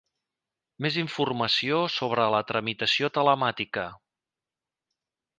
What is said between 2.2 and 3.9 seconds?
la tramitació telemàtica.